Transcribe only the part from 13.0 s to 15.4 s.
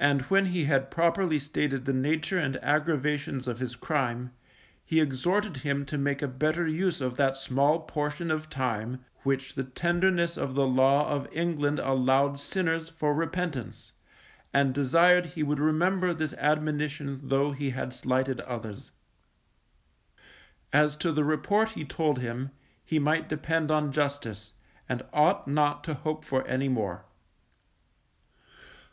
repentance, and desired